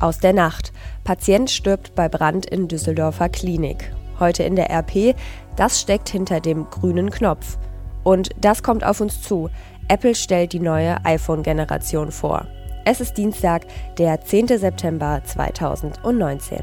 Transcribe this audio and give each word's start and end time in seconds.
Aus 0.00 0.18
der 0.18 0.32
Nacht. 0.32 0.72
Patient 1.04 1.50
stirbt 1.50 1.94
bei 1.94 2.08
Brand 2.08 2.46
in 2.46 2.68
Düsseldorfer 2.68 3.28
Klinik. 3.28 3.92
Heute 4.18 4.42
in 4.42 4.56
der 4.56 4.70
RP, 4.70 5.14
das 5.56 5.80
steckt 5.80 6.08
hinter 6.08 6.40
dem 6.40 6.68
grünen 6.70 7.10
Knopf. 7.10 7.58
Und 8.02 8.30
das 8.40 8.62
kommt 8.62 8.82
auf 8.82 9.00
uns 9.00 9.20
zu. 9.20 9.50
Apple 9.88 10.14
stellt 10.14 10.54
die 10.54 10.60
neue 10.60 11.04
iPhone-Generation 11.04 12.12
vor. 12.12 12.46
Es 12.86 13.00
ist 13.00 13.18
Dienstag, 13.18 13.66
der 13.98 14.22
10. 14.22 14.48
September 14.58 15.20
2019. 15.22 16.60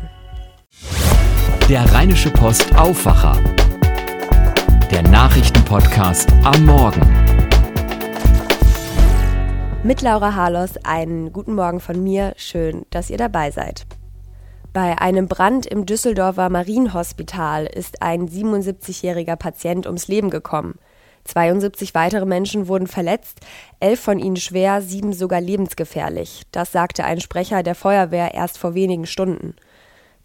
Der 1.70 1.94
Rheinische 1.94 2.32
Post 2.32 2.76
Aufwacher. 2.76 3.38
Der 4.90 5.04
Nachrichtenpodcast 5.04 6.32
am 6.44 6.66
Morgen. 6.66 7.37
Mit 9.84 10.02
Laura 10.02 10.34
Harlos 10.34 10.72
einen 10.84 11.32
guten 11.32 11.54
Morgen 11.54 11.80
von 11.80 12.04
mir. 12.04 12.34
Schön, 12.36 12.86
dass 12.90 13.10
ihr 13.10 13.18
dabei 13.18 13.52
seid. 13.52 13.86
Bei 14.74 15.00
einem 15.00 15.28
Brand 15.28 15.66
im 15.68 15.86
Düsseldorfer 15.86 16.50
Marienhospital 16.50 17.68
ist 17.68 18.02
ein 18.02 18.28
77-jähriger 18.28 19.36
Patient 19.36 19.86
ums 19.86 20.08
Leben 20.08 20.30
gekommen. 20.30 20.80
72 21.26 21.94
weitere 21.94 22.26
Menschen 22.26 22.68
wurden 22.68 22.88
verletzt, 22.88 23.42
elf 23.80 24.00
von 24.00 24.18
ihnen 24.18 24.38
schwer, 24.38 24.82
sieben 24.82 25.14
sogar 25.14 25.42
lebensgefährlich. 25.42 26.44
Das 26.52 26.72
sagte 26.72 27.04
ein 27.04 27.20
Sprecher 27.20 27.64
der 27.64 27.76
Feuerwehr 27.76 28.34
erst 28.34 28.58
vor 28.58 28.74
wenigen 28.74 29.06
Stunden. 29.06 29.56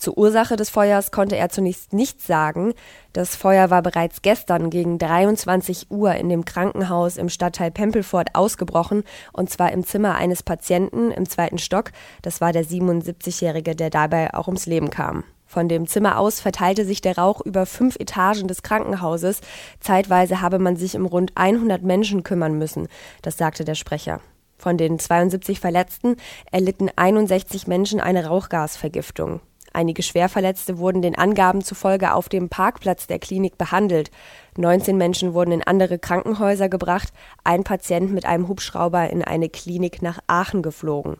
Zur 0.02 0.18
Ursache 0.18 0.56
des 0.56 0.68
Feuers 0.68 1.12
konnte 1.12 1.36
er 1.36 1.48
zunächst 1.48 1.92
nichts 1.92 2.26
sagen. 2.26 2.74
Das 3.12 3.36
Feuer 3.36 3.70
war 3.70 3.82
bereits 3.82 4.20
gestern 4.20 4.68
gegen 4.68 4.98
23 4.98 5.92
Uhr 5.92 6.12
in 6.16 6.28
dem 6.28 6.44
Krankenhaus 6.44 7.16
im 7.16 7.28
Stadtteil 7.28 7.70
Pempelfort 7.70 8.34
ausgebrochen, 8.34 9.04
und 9.32 9.48
zwar 9.48 9.70
im 9.70 9.86
Zimmer 9.86 10.16
eines 10.16 10.42
Patienten 10.42 11.12
im 11.12 11.28
zweiten 11.28 11.58
Stock. 11.58 11.92
Das 12.20 12.40
war 12.40 12.52
der 12.52 12.64
77-Jährige, 12.64 13.76
der 13.76 13.90
dabei 13.90 14.34
auch 14.34 14.48
ums 14.48 14.66
Leben 14.66 14.90
kam. 14.90 15.22
Von 15.46 15.68
dem 15.68 15.86
Zimmer 15.86 16.18
aus 16.18 16.40
verteilte 16.40 16.84
sich 16.84 17.00
der 17.00 17.16
Rauch 17.16 17.40
über 17.40 17.64
fünf 17.64 17.94
Etagen 17.94 18.48
des 18.48 18.64
Krankenhauses. 18.64 19.40
Zeitweise 19.78 20.40
habe 20.40 20.58
man 20.58 20.74
sich 20.74 20.96
um 20.96 21.06
rund 21.06 21.30
100 21.36 21.84
Menschen 21.84 22.24
kümmern 22.24 22.58
müssen, 22.58 22.88
das 23.22 23.36
sagte 23.36 23.64
der 23.64 23.76
Sprecher. 23.76 24.20
Von 24.58 24.78
den 24.78 24.98
72 24.98 25.60
Verletzten 25.60 26.16
erlitten 26.50 26.90
61 26.96 27.68
Menschen 27.68 28.00
eine 28.00 28.26
Rauchgasvergiftung. 28.26 29.40
Einige 29.72 30.02
Schwerverletzte 30.02 30.78
wurden 30.78 31.02
den 31.02 31.16
Angaben 31.16 31.62
zufolge 31.62 32.12
auf 32.14 32.28
dem 32.28 32.48
Parkplatz 32.48 33.06
der 33.06 33.18
Klinik 33.18 33.56
behandelt. 33.56 34.10
19 34.56 34.96
Menschen 34.96 35.34
wurden 35.34 35.52
in 35.52 35.62
andere 35.62 35.98
Krankenhäuser 35.98 36.68
gebracht, 36.68 37.12
ein 37.42 37.64
Patient 37.64 38.12
mit 38.12 38.26
einem 38.26 38.48
Hubschrauber 38.48 39.08
in 39.10 39.22
eine 39.22 39.48
Klinik 39.48 40.02
nach 40.02 40.18
Aachen 40.26 40.62
geflogen. 40.62 41.16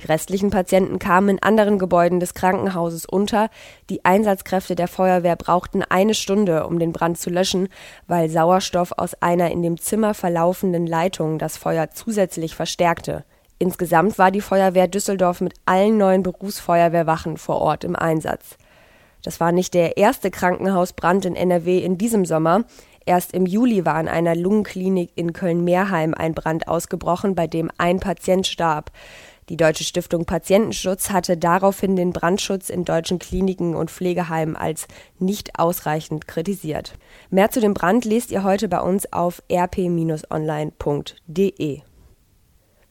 Die 0.00 0.06
restlichen 0.06 0.50
Patienten 0.50 0.98
kamen 0.98 1.30
in 1.30 1.42
anderen 1.42 1.78
Gebäuden 1.78 2.20
des 2.20 2.34
Krankenhauses 2.34 3.06
unter. 3.06 3.48
Die 3.88 4.04
Einsatzkräfte 4.04 4.74
der 4.74 4.88
Feuerwehr 4.88 5.36
brauchten 5.36 5.82
eine 5.82 6.12
Stunde, 6.14 6.66
um 6.66 6.78
den 6.78 6.92
Brand 6.92 7.18
zu 7.18 7.30
löschen, 7.30 7.68
weil 8.06 8.28
Sauerstoff 8.28 8.92
aus 8.96 9.14
einer 9.22 9.50
in 9.50 9.62
dem 9.62 9.78
Zimmer 9.78 10.12
verlaufenden 10.12 10.86
Leitung 10.86 11.38
das 11.38 11.56
Feuer 11.56 11.90
zusätzlich 11.92 12.54
verstärkte. 12.54 13.24
Insgesamt 13.58 14.18
war 14.18 14.30
die 14.30 14.40
Feuerwehr 14.40 14.86
Düsseldorf 14.88 15.40
mit 15.40 15.54
allen 15.64 15.96
neuen 15.96 16.22
Berufsfeuerwehrwachen 16.22 17.38
vor 17.38 17.56
Ort 17.56 17.84
im 17.84 17.96
Einsatz. 17.96 18.56
Das 19.22 19.40
war 19.40 19.50
nicht 19.50 19.74
der 19.74 19.96
erste 19.96 20.30
Krankenhausbrand 20.30 21.24
in 21.24 21.34
NRW 21.36 21.78
in 21.78 21.98
diesem 21.98 22.24
Sommer. 22.24 22.64
Erst 23.06 23.32
im 23.32 23.46
Juli 23.46 23.84
war 23.86 23.98
in 24.00 24.08
einer 24.08 24.36
Lungenklinik 24.36 25.10
in 25.14 25.32
Köln-Mehrheim 25.32 26.12
ein 26.14 26.34
Brand 26.34 26.68
ausgebrochen, 26.68 27.34
bei 27.34 27.46
dem 27.46 27.70
ein 27.78 27.98
Patient 27.98 28.46
starb. 28.46 28.92
Die 29.48 29.56
Deutsche 29.56 29.84
Stiftung 29.84 30.24
Patientenschutz 30.26 31.10
hatte 31.10 31.36
daraufhin 31.36 31.94
den 31.94 32.12
Brandschutz 32.12 32.68
in 32.68 32.84
deutschen 32.84 33.20
Kliniken 33.20 33.76
und 33.76 33.92
Pflegeheimen 33.92 34.56
als 34.56 34.88
nicht 35.18 35.58
ausreichend 35.58 36.26
kritisiert. 36.26 36.94
Mehr 37.30 37.50
zu 37.50 37.60
dem 37.60 37.72
Brand 37.72 38.04
lest 38.04 38.32
ihr 38.32 38.42
heute 38.42 38.68
bei 38.68 38.80
uns 38.80 39.12
auf 39.12 39.42
rp-online.de. 39.50 40.22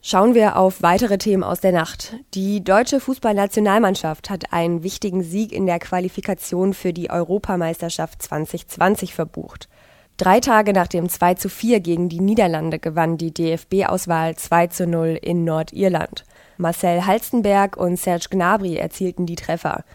Schauen 0.08 0.36
wir 0.36 0.56
auf 0.58 0.84
weitere 0.84 1.18
Themen 1.18 1.44
aus 1.44 1.62
der 1.62 1.72
Nacht. 1.72 2.14
Die 2.36 2.64
deutsche 2.64 3.00
Fußballnationalmannschaft 3.00 4.30
hat 4.30 4.54
einen 4.54 4.84
wichtigen 4.84 5.24
Sieg 5.24 5.52
in 5.52 5.66
der 5.66 5.80
Qualifikation 5.80 6.76
für 6.76 6.94
die 6.94 7.10
Europameisterschaft 7.10 8.22
2020 8.22 9.16
verbucht. 9.16 9.68
Drei 10.18 10.40
Tage 10.42 10.74
nach 10.74 10.86
dem 10.86 11.10
2 11.10 11.34
zu 11.34 11.50
4 11.50 11.80
gegen 11.80 12.08
die 12.08 12.20
Niederlande 12.20 12.78
gewann 12.78 13.18
die 13.18 13.34
DFB-Auswahl 13.34 14.36
2 14.36 14.68
zu 14.68 14.86
0 14.86 15.18
in 15.20 15.44
Nordirland. 15.44 16.24
Marcel 16.58 17.08
Halstenberg 17.08 17.76
und 17.76 17.98
Serge 17.98 18.28
Gnabry 18.30 18.76
erzielten 18.76 19.26
die 19.26 19.38
Treffer. 19.38 19.86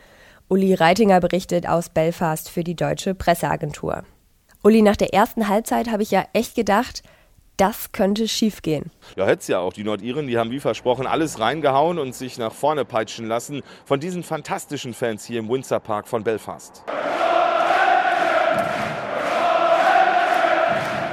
Uli 0.49 0.75
Reitinger 0.75 1.21
berichtet 1.21 1.69
aus 1.69 1.89
Belfast 1.89 2.51
für 2.51 2.65
die 2.65 2.75
deutsche 2.75 3.15
Presseagentur. 3.15 4.03
Uli, 4.65 4.83
nach 4.83 4.97
der 4.97 5.15
ersten 5.15 5.47
Halbzeit 5.47 5.89
habe 5.89 6.03
ich 6.03 6.11
ja 6.11 6.25
echt 6.33 6.57
gedacht, 6.57 7.05
das 7.61 7.93
könnte 7.93 8.27
schiefgehen. 8.27 8.91
Ja, 9.17 9.27
hätte 9.27 9.41
es 9.41 9.49
ja 9.49 9.59
auch. 9.59 9.75
Die 9.75 9.85
Nordiren, 9.85 10.27
die 10.27 10.39
haben 10.39 10.51
wie 10.51 10.61
versprochen 10.61 11.07
alles 11.07 11.39
reingehauen 11.41 11.99
und 11.99 12.15
sich 12.15 12.39
nach 12.39 12.55
vorne 12.55 12.87
peitschen 12.87 13.27
lassen 13.27 13.63
von 13.85 14.01
diesen 14.01 14.23
fantastischen 14.23 14.95
Fans 14.95 15.27
hier 15.27 15.41
im 15.41 15.49
Windsor 15.49 15.81
Park 15.81 16.09
von 16.09 16.25
Belfast. 16.25 16.83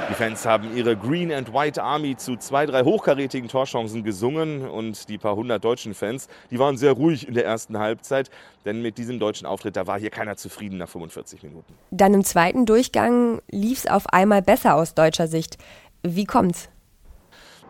Die 0.08 0.14
Fans 0.14 0.46
haben 0.46 0.74
ihre 0.74 0.96
Green 0.96 1.30
and 1.30 1.52
White 1.52 1.82
Army 1.82 2.16
zu 2.16 2.36
zwei, 2.36 2.64
drei 2.64 2.82
hochkarätigen 2.82 3.50
Torchancen 3.50 4.02
gesungen 4.02 4.66
und 4.66 5.06
die 5.10 5.18
paar 5.18 5.36
hundert 5.36 5.62
deutschen 5.62 5.92
Fans, 5.92 6.28
die 6.50 6.58
waren 6.58 6.78
sehr 6.78 6.92
ruhig 6.92 7.28
in 7.28 7.34
der 7.34 7.44
ersten 7.44 7.78
Halbzeit, 7.78 8.30
denn 8.64 8.80
mit 8.80 8.96
diesem 8.96 9.18
deutschen 9.18 9.46
Auftritt, 9.46 9.76
da 9.76 9.86
war 9.86 9.98
hier 10.00 10.08
keiner 10.08 10.38
zufrieden 10.38 10.78
nach 10.78 10.88
45 10.88 11.42
Minuten. 11.42 11.74
Dann 11.90 12.14
im 12.14 12.24
zweiten 12.24 12.64
Durchgang 12.64 13.42
lief 13.50 13.80
es 13.80 13.86
auf 13.86 14.06
einmal 14.06 14.40
besser 14.40 14.76
aus 14.76 14.94
deutscher 14.94 15.28
Sicht. 15.28 15.58
Wie 16.02 16.24
kommt's? 16.24 16.68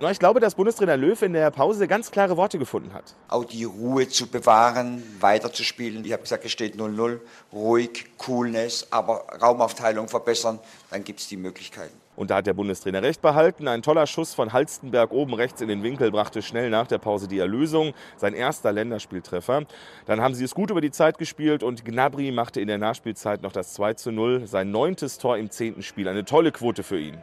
Ich 0.00 0.18
glaube, 0.20 0.38
dass 0.38 0.54
Bundestrainer 0.54 0.96
Löw 0.96 1.20
in 1.22 1.32
der 1.32 1.50
Pause 1.50 1.88
ganz 1.88 2.12
klare 2.12 2.36
Worte 2.36 2.56
gefunden 2.56 2.92
hat. 2.92 3.16
Auch 3.26 3.44
die 3.44 3.64
Ruhe 3.64 4.08
zu 4.08 4.28
bewahren, 4.28 5.02
weiterzuspielen. 5.18 6.04
Ich 6.04 6.12
habe 6.12 6.22
gesagt, 6.22 6.44
es 6.44 6.52
steht 6.52 6.76
0-0, 6.76 7.18
ruhig, 7.52 8.06
Coolness, 8.16 8.86
aber 8.92 9.24
Raumaufteilung 9.42 10.06
verbessern, 10.06 10.60
dann 10.90 11.02
gibt 11.02 11.18
es 11.18 11.26
die 11.26 11.36
Möglichkeiten. 11.36 11.94
Und 12.14 12.30
da 12.30 12.36
hat 12.36 12.46
der 12.46 12.54
Bundestrainer 12.54 13.02
recht 13.02 13.22
behalten. 13.22 13.66
Ein 13.66 13.82
toller 13.82 14.06
Schuss 14.06 14.34
von 14.34 14.52
Halstenberg 14.52 15.10
oben 15.10 15.34
rechts 15.34 15.60
in 15.60 15.68
den 15.68 15.82
Winkel 15.82 16.12
brachte 16.12 16.42
schnell 16.42 16.70
nach 16.70 16.86
der 16.86 16.98
Pause 16.98 17.26
die 17.26 17.38
Erlösung. 17.40 17.92
Sein 18.16 18.34
erster 18.34 18.72
Länderspieltreffer. 18.72 19.64
Dann 20.06 20.20
haben 20.20 20.34
sie 20.34 20.44
es 20.44 20.54
gut 20.54 20.70
über 20.70 20.80
die 20.80 20.92
Zeit 20.92 21.18
gespielt 21.18 21.64
und 21.64 21.84
Gnabry 21.84 22.30
machte 22.30 22.60
in 22.60 22.68
der 22.68 22.78
Nachspielzeit 22.78 23.42
noch 23.42 23.52
das 23.52 23.74
2 23.74 24.10
0. 24.12 24.46
Sein 24.46 24.70
neuntes 24.70 25.18
Tor 25.18 25.36
im 25.38 25.50
zehnten 25.50 25.82
Spiel. 25.82 26.08
Eine 26.08 26.24
tolle 26.24 26.52
Quote 26.52 26.84
für 26.84 27.00
ihn. 27.00 27.18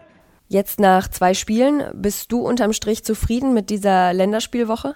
Jetzt 0.48 0.80
nach 0.80 1.08
zwei 1.08 1.34
Spielen, 1.34 1.84
bist 1.94 2.32
du 2.32 2.40
unterm 2.40 2.74
Strich 2.74 3.04
zufrieden 3.04 3.54
mit 3.54 3.70
dieser 3.70 4.14
Länderspielwoche? 4.14 4.96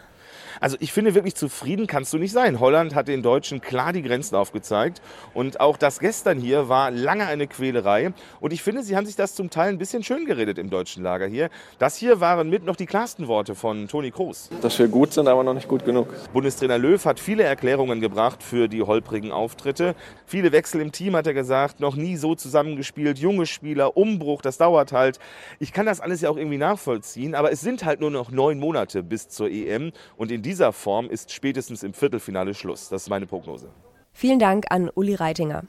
Also 0.60 0.78
ich 0.80 0.92
finde 0.92 1.16
wirklich 1.16 1.36
zufrieden 1.36 1.88
kannst 1.88 2.12
du 2.14 2.18
nicht 2.18 2.32
sein. 2.32 2.60
Holland 2.60 2.96
hat 2.96 3.08
den 3.08 3.24
Deutschen 3.24 3.62
klar 3.62 3.94
die 3.94 4.02
Grenzen 4.02 4.36
aufgezeigt 4.36 5.02
und 5.34 5.60
auch 5.60 5.78
das 5.78 6.00
gestern 6.00 6.40
hier 6.40 6.70
war 6.70 6.92
lange 6.92 7.26
eine 7.28 7.48
Quälerei 7.48 8.14
und 8.40 8.54
ich 8.54 8.62
finde, 8.62 8.84
sie 8.84 8.96
haben 8.96 9.06
sich 9.06 9.16
das 9.16 9.36
zum 9.36 9.50
Teil 9.50 9.70
ein 9.70 9.78
bisschen 9.78 10.04
schön 10.04 10.26
geredet 10.26 10.58
im 10.58 10.70
deutschen 10.70 11.04
Lager 11.04 11.28
hier. 11.28 11.50
Das 11.78 11.96
hier 11.96 12.20
waren 12.20 12.50
mit 12.50 12.66
noch 12.66 12.76
die 12.76 12.86
klarsten 12.86 13.28
Worte 13.28 13.56
von 13.56 13.88
Toni 13.88 14.12
Kroos. 14.12 14.50
Dass 14.62 14.78
wir 14.80 14.88
gut 14.88 15.14
sind, 15.14 15.28
aber 15.28 15.44
noch 15.44 15.54
nicht 15.54 15.68
gut 15.68 15.86
genug. 15.86 16.14
Bundestrainer 16.34 16.78
Löw 16.78 17.04
hat 17.06 17.20
viele 17.20 17.44
Erklärungen 17.44 18.02
gebracht 18.02 18.44
für 18.44 18.68
die 18.68 18.82
holprigen 18.82 19.32
Auftritte. 19.32 19.96
Viele 20.26 20.52
Wechsel 20.52 20.82
im 20.82 20.92
Team 20.92 21.16
hat 21.16 21.28
er 21.28 21.34
gesagt, 21.34 21.80
noch 21.80 21.96
nie 21.96 22.18
so 22.18 22.36
zusammengespielt, 22.36 23.18
junge 23.20 23.46
Spieler, 23.46 23.96
Umbruch, 23.96 24.42
das 24.42 24.58
dauert 24.58 24.92
halt. 24.92 25.20
Ich 25.60 25.74
kann 25.74 25.86
das 25.86 26.02
alles 26.02 26.22
ja 26.22 26.30
auch 26.30 26.38
irgendwie 26.38 26.58
nachvollziehen, 26.58 27.36
aber 27.36 27.52
es 27.52 27.62
sind 27.62 27.86
halt 27.86 28.02
nur 28.02 28.12
noch 28.12 28.32
neun 28.32 28.60
Monate 28.60 29.04
bis 29.04 29.30
zur 29.30 29.50
EM 29.50 29.92
und 30.18 30.32
in 30.32 30.42
dieser 30.50 30.74
Form 30.74 31.12
ist 31.12 31.32
spätestens 31.32 31.84
im 31.84 31.94
Viertelfinale 31.94 32.56
Schluss. 32.56 32.90
Das 32.90 33.04
ist 33.04 33.10
meine 33.10 33.28
Prognose. 33.28 33.70
Vielen 34.14 34.40
Dank 34.40 34.66
an 34.72 34.90
Uli 34.90 35.14
Reitinger. 35.14 35.66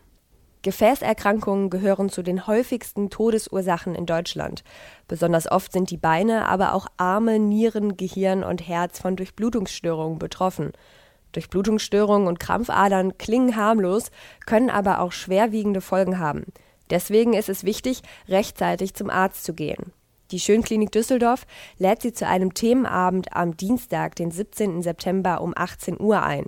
Gefäßerkrankungen 0.62 1.69
gehören 1.69 2.08
zu 2.08 2.22
den 2.22 2.46
häufigsten 2.46 3.10
Todesursachen 3.10 3.94
in 3.94 4.06
Deutschland. 4.06 4.64
Besonders 5.06 5.52
oft 5.52 5.72
sind 5.72 5.90
die 5.90 5.99
Beine, 5.99 6.46
aber 6.46 6.72
auch 6.72 6.87
Arme, 6.96 7.38
Nieren, 7.38 7.99
Gehirn 7.99 8.43
und 8.43 8.66
Herz 8.66 8.99
von 8.99 9.16
Durchblutungsstörungen 9.16 10.19
betroffen. 10.19 10.72
Durchblutungsstörungen 11.32 12.26
und 12.26 12.40
Krampfadern 12.40 13.19
klingen 13.19 13.56
harmlos, 13.56 14.10
können 14.46 14.70
aber 14.70 15.00
auch 15.00 15.12
schwerwiegende 15.12 15.82
Folgen 15.82 16.19
haben. 16.19 16.46
Deswegen 16.88 17.34
ist 17.34 17.50
es 17.50 17.64
wichtig, 17.64 18.00
rechtzeitig 18.28 18.94
zum 18.94 19.10
Arzt 19.10 19.44
zu 19.44 19.52
gehen. 19.52 19.93
Die 20.31 20.38
Schönklinik 20.38 20.93
Düsseldorf 20.93 21.47
lädt 21.79 22.03
Sie 22.03 22.12
zu 22.12 22.27
einem 22.27 22.53
Themenabend 22.55 23.35
am 23.35 23.56
Dienstag, 23.56 24.15
den 24.17 24.31
17. 24.31 24.82
September 24.82 25.41
um 25.41 25.55
18 25.56 25.99
Uhr 26.00 26.23
ein. 26.23 26.44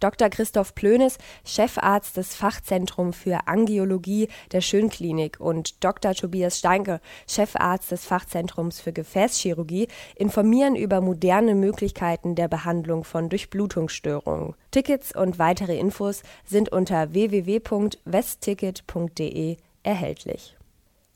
Dr. 0.00 0.28
Christoph 0.30 0.74
Plönes, 0.74 1.18
Chefarzt 1.44 2.16
des 2.16 2.34
Fachzentrums 2.34 3.16
für 3.16 3.46
Angiologie 3.46 4.26
der 4.50 4.60
Schönklinik 4.60 5.38
und 5.38 5.84
Dr. 5.84 6.14
Tobias 6.14 6.58
Steinke, 6.58 7.00
Chefarzt 7.28 7.92
des 7.92 8.04
Fachzentrums 8.04 8.80
für 8.80 8.92
Gefäßchirurgie, 8.92 9.86
informieren 10.16 10.74
über 10.74 11.00
moderne 11.00 11.54
Möglichkeiten 11.54 12.34
der 12.34 12.48
Behandlung 12.48 13.04
von 13.04 13.28
Durchblutungsstörungen. 13.28 14.56
Tickets 14.72 15.14
und 15.14 15.38
weitere 15.38 15.78
Infos 15.78 16.24
sind 16.44 16.70
unter 16.70 17.12
www.westticket.de 17.12 19.56
erhältlich. 19.84 20.56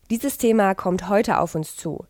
Dieses 0.08 0.38
Thema 0.38 0.76
kommt 0.76 1.08
heute 1.08 1.40
auf 1.40 1.56
uns 1.56 1.74
zu. 1.74 2.06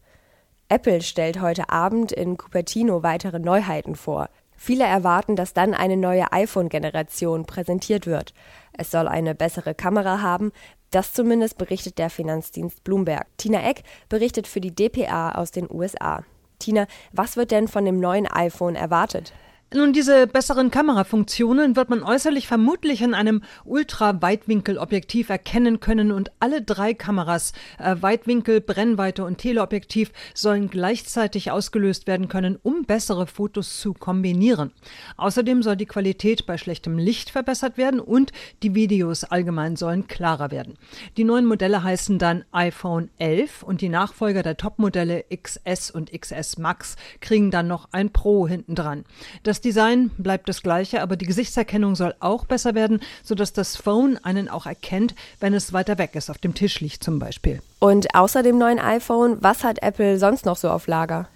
Apple 0.69 1.01
stellt 1.01 1.41
heute 1.41 1.71
Abend 1.71 2.13
in 2.13 2.37
Cupertino 2.37 3.03
weitere 3.03 3.39
Neuheiten 3.39 3.97
vor. 3.97 4.29
Viele 4.55 4.85
erwarten, 4.85 5.35
dass 5.35 5.55
dann 5.55 5.73
eine 5.73 5.97
neue 5.97 6.31
iPhone-Generation 6.31 7.47
präsentiert 7.47 8.07
wird. 8.07 8.35
Es 8.75 8.91
soll 8.91 9.09
eine 9.09 9.35
bessere 9.35 9.75
Kamera 9.75 10.21
haben, 10.21 10.53
das 10.91 11.15
zumindest 11.15 11.57
berichtet 11.57 11.97
der 11.97 12.11
Finanzdienst 12.11 12.85
Bloomberg. 12.85 13.27
Tina 13.39 13.67
Eck 13.67 13.83
berichtet 14.11 14.47
für 14.47 14.61
die 14.61 14.75
dpa 14.75 15.31
aus 15.33 15.51
den 15.51 15.67
USA. 15.71 16.23
Tina, 16.59 16.87
was 17.13 17.39
wird 17.39 17.51
denn 17.51 17.67
von 17.67 17.87
dem 17.87 17.99
neuen 17.99 18.27
iPhone 18.27 18.77
erwartet? 18.77 19.33
Nun, 19.75 19.93
diese 19.93 20.29
besseren 20.29 20.71
Kamerafunktionen 20.71 21.75
wird 21.75 21.91
man 21.91 22.05
äußerlich 22.05 22.47
vermutlich 22.47 23.03
in 23.03 23.15
einem 23.15 23.43
Ultra-Weitwinkelobjektiv 23.65 25.29
erkennen 25.29 25.81
können 25.81 26.13
und 26.13 26.31
alle 26.39 26.63
drei 26.63 26.95
Kameras, 26.95 27.53
äh, 27.81 27.97
Weitwinkel, 27.99 28.61
Brennweite 28.61 29.25
und 29.25 29.39
Teleobjektiv, 29.39 30.13
sollen 30.35 30.71
gleichzeitig 30.71 31.51
ausgelöst 31.51 32.07
werden 32.07 32.29
können, 32.29 32.57
um 32.63 32.85
bessere 32.85 33.27
Fotos 33.27 33.81
zu 33.81 33.93
kombinieren. 33.93 34.71
Außerdem 35.17 35.65
soll 35.65 35.75
die 35.75 35.87
Qualität 35.87 36.47
bei 36.47 36.59
schlechtem 36.59 36.97
Licht 36.97 37.31
verbessert 37.31 37.77
werden 37.77 37.99
und 37.99 38.31
die 38.63 38.77
Videos 38.77 39.25
allgemein 39.25 39.75
sollen 39.75 40.07
klarer 40.07 40.53
werden. 40.53 40.75
Die 41.17 41.25
neuen 41.25 41.45
Modelle 41.45 41.83
heißen 41.83 42.21
dann 42.21 42.45
iPhone 42.53 43.11
11 43.19 43.65
und 43.65 43.81
die 43.81 43.89
Nachfolger 43.89 44.45
der 44.45 44.57
Topmodelle 44.57 45.25
XS 45.29 45.91
und 45.91 46.13
XS 46.13 46.59
Max 46.59 46.95
kriegen 47.19 47.51
dann 47.51 47.67
noch 47.67 47.89
ein 47.91 48.13
Pro 48.13 48.47
hinten 48.47 48.77
dran. 48.77 49.05
Das 49.43 49.56
das 49.57 49.63
Design 49.63 50.11
bleibt 50.19 50.51
das 50.51 50.63
gleiche, 50.63 51.01
aber 51.01 51.17
die 51.17 51.25
Gesichtserkennung 51.25 51.97
soll 51.97 52.15
auch 52.21 52.45
besser 52.45 52.75
werden, 52.75 53.01
sodass 53.23 53.55
das 53.55 53.75
Phone 53.75 54.19
einen 54.23 54.51
auch 54.51 54.67
erkennt, 54.67 55.15
wenn 55.41 55.55
es 55.55 55.73
weiter 55.73 55.97
weg 55.97 56.15
ist, 56.15 56.29
auf 56.29 56.37
dem 56.37 56.55
Tisch 56.55 56.81
liegt 56.81 57.03
zum 57.03 57.19
Beispiel. 57.19 57.63
Und 57.79 58.15
außer 58.15 58.43
dem 58.43 58.59
neuen 58.59 58.79
iPhone, 58.79 59.39
was 59.41 59.65
hat 59.65 59.83
Apple 59.83 60.19
sonst 60.19 60.45
noch 60.45 60.59
so 60.59 60.69
auf 60.69 60.89
Lager? 60.89 61.29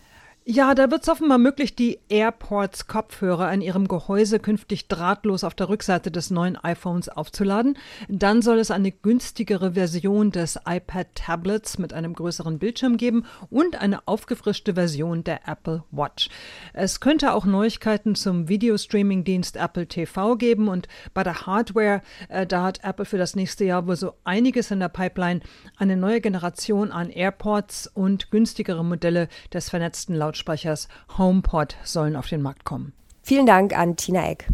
Ja, 0.53 0.75
da 0.75 0.91
wird 0.91 1.05
es 1.05 1.09
offenbar 1.09 1.39
möglich, 1.39 1.77
die 1.77 2.01
AirPorts 2.09 2.89
Kopfhörer 2.89 3.53
in 3.53 3.61
ihrem 3.61 3.87
Gehäuse 3.87 4.41
künftig 4.41 4.89
drahtlos 4.89 5.45
auf 5.45 5.55
der 5.55 5.69
Rückseite 5.69 6.11
des 6.11 6.33
neuen 6.33 6.57
iPhones 6.57 7.09
aufzuladen. 7.09 7.79
Dann 8.09 8.43
soll 8.43 8.59
es 8.59 8.73
eine 8.73 8.91
günstigere 8.91 9.75
Version 9.75 10.33
des 10.33 10.59
iPad 10.67 11.07
Tablets 11.15 11.79
mit 11.79 11.93
einem 11.93 12.15
größeren 12.15 12.59
Bildschirm 12.59 12.97
geben 12.97 13.27
und 13.49 13.81
eine 13.81 14.09
aufgefrischte 14.09 14.75
Version 14.75 15.23
der 15.23 15.47
Apple 15.47 15.85
Watch. 15.93 16.31
Es 16.73 16.99
könnte 16.99 17.33
auch 17.33 17.45
Neuigkeiten 17.45 18.17
zum 18.17 18.49
Videostreaming-Dienst 18.49 19.55
Apple 19.57 19.87
TV 19.87 20.35
geben 20.35 20.67
und 20.67 20.89
bei 21.15 21.23
der 21.23 21.47
Hardware, 21.47 22.03
äh, 22.29 22.45
da 22.45 22.65
hat 22.65 22.83
Apple 22.83 23.05
für 23.05 23.19
das 23.19 23.37
nächste 23.37 23.65
Jahr 23.65 23.87
wohl 23.87 23.95
so 23.95 24.15
einiges 24.25 24.73
in 24.73 24.81
der 24.81 24.89
Pipeline. 24.89 25.43
Eine 25.77 25.97
neue 25.97 26.21
Generation 26.21 26.91
an 26.91 27.09
AirPods 27.09 27.87
und 27.87 28.33
günstigere 28.33 28.85
Modelle 28.85 29.29
des 29.53 29.71
vernetzten 29.71 30.17
Lautsprechers 30.17 30.40
Lautsprechers 30.41 30.89
HomePod 31.19 31.77
sollen 31.85 32.17
auf 32.17 32.27
den 32.27 32.41
Markt 32.41 32.65
kommen. 32.65 32.95
Vielen 33.23 33.45
Dank 33.45 33.77
an 33.77 33.97
Tina 33.97 34.31
Eck. 34.31 34.49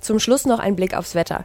Zum 0.00 0.18
Schluss 0.18 0.46
noch 0.46 0.58
ein 0.58 0.76
Blick 0.76 0.96
aufs 0.96 1.14
Wetter. 1.14 1.44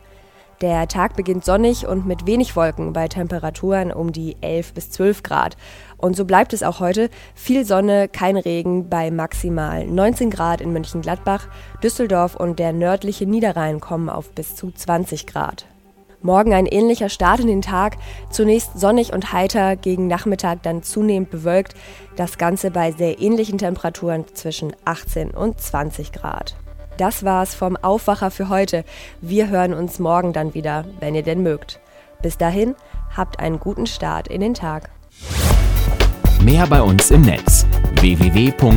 Der 0.62 0.88
Tag 0.88 1.16
beginnt 1.18 1.44
sonnig 1.44 1.88
und 1.88 2.06
mit 2.06 2.26
wenig 2.26 2.56
Wolken 2.56 2.94
bei 2.94 3.08
Temperaturen 3.08 3.92
um 3.92 4.14
die 4.14 4.38
11 4.42 4.74
bis 4.74 4.92
12 4.92 5.24
Grad. 5.24 5.58
Und 5.98 6.16
so 6.16 6.24
bleibt 6.24 6.54
es 6.54 6.64
auch 6.64 6.80
heute. 6.80 7.10
Viel 7.34 7.66
Sonne, 7.66 8.08
kein 8.08 8.38
Regen 8.38 8.88
bei 8.88 9.12
maximal 9.12 9.86
19 9.86 10.30
Grad 10.30 10.62
in 10.62 10.72
Mönchengladbach. 10.72 11.48
Düsseldorf 11.84 12.36
und 12.36 12.60
der 12.60 12.72
nördliche 12.74 13.26
Niederrhein 13.26 13.82
kommen 13.82 14.08
auf 14.08 14.30
bis 14.30 14.56
zu 14.56 14.72
20 14.72 15.28
Grad. 15.28 15.66
Morgen 16.24 16.54
ein 16.54 16.68
ähnlicher 16.68 17.10
Start 17.10 17.40
in 17.40 17.48
den 17.48 17.62
Tag, 17.64 17.98
zunächst 18.30 18.80
sonnig 18.80 19.12
und 19.12 19.34
heiter, 19.34 19.76
gegen 19.76 20.08
Nachmittag 20.08 20.62
dann 20.64 20.84
zunehmend 20.84 21.32
bewölkt, 21.32 21.74
das 22.16 22.38
Ganze 22.38 22.70
bei 22.70 22.92
sehr 22.92 23.20
ähnlichen 23.20 23.58
Temperaturen 23.58 24.26
zwischen 24.34 24.76
18 24.86 25.32
und 25.32 25.60
20 25.60 26.12
Grad. 26.12 26.56
Das 26.98 27.24
war's 27.24 27.56
vom 27.56 27.76
Aufwacher 27.78 28.30
für 28.30 28.50
heute. 28.50 28.84
Wir 29.22 29.50
hören 29.50 29.74
uns 29.74 29.98
morgen 29.98 30.34
dann 30.34 30.54
wieder, 30.54 30.86
wenn 31.00 31.16
ihr 31.16 31.24
denn 31.24 31.42
mögt. 31.42 31.80
Bis 32.22 32.38
dahin, 32.38 32.76
habt 33.18 33.40
einen 33.40 33.60
guten 33.60 33.88
Start 33.88 34.28
in 34.28 34.42
den 34.42 34.54
Tag. 34.54 34.92
Mehr 36.42 36.68
bei 36.68 36.82
uns 36.82 37.10
im 37.12 37.22
Netz 37.22 37.66
www.rp-online.de 38.00 38.72